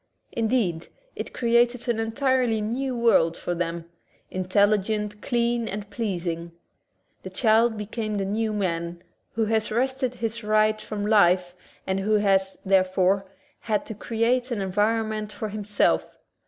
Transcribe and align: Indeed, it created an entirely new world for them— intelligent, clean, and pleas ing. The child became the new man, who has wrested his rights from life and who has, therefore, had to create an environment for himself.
Indeed, 0.31 0.87
it 1.15 1.31
created 1.31 1.87
an 1.87 1.99
entirely 1.99 2.59
new 2.59 2.97
world 2.97 3.37
for 3.37 3.53
them— 3.53 3.87
intelligent, 4.31 5.21
clean, 5.21 5.67
and 5.67 5.87
pleas 5.91 6.25
ing. 6.25 6.53
The 7.21 7.29
child 7.29 7.77
became 7.77 8.17
the 8.17 8.25
new 8.25 8.51
man, 8.51 9.03
who 9.33 9.45
has 9.45 9.69
wrested 9.69 10.15
his 10.15 10.43
rights 10.43 10.83
from 10.83 11.05
life 11.05 11.53
and 11.85 11.99
who 11.99 12.15
has, 12.15 12.57
therefore, 12.65 13.29
had 13.59 13.85
to 13.85 13.93
create 13.93 14.49
an 14.49 14.59
environment 14.59 15.31
for 15.31 15.49
himself. 15.49 16.17